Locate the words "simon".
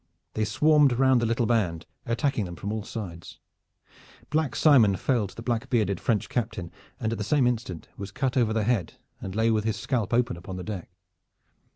4.55-4.95